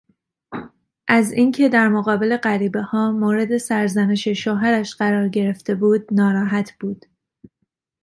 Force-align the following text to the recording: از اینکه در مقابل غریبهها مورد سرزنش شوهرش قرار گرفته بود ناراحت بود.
از 1.07 1.31
اینکه 1.31 1.69
در 1.69 1.89
مقابل 1.89 2.37
غریبهها 2.37 3.11
مورد 3.11 3.57
سرزنش 3.57 4.27
شوهرش 4.27 4.95
قرار 4.95 5.29
گرفته 5.29 5.75
بود 5.75 6.07
ناراحت 6.13 6.71
بود. 6.79 7.05